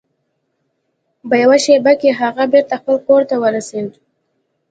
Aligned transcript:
په 1.27 1.35
یوه 1.43 1.57
شیبه 1.65 1.93
کې 2.01 2.09
هغه 2.21 2.43
بیرته 2.53 2.75
خپل 2.81 2.95
کور 3.07 3.21
ته 3.29 3.35
ورسید. 3.43 3.89